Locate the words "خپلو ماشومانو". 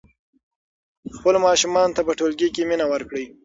1.15-1.95